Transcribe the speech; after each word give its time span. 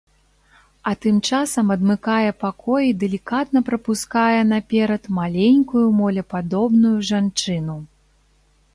А 0.91 0.93
тым 1.03 1.17
часам 1.31 1.67
адмыкае 1.75 2.31
пакой 2.45 2.83
і 2.93 2.97
далікатна 3.05 3.59
прапускае 3.69 4.41
наперад 4.55 5.03
маленькую 5.21 5.87
молепадобную 6.03 6.97
жанчыну. 7.13 7.77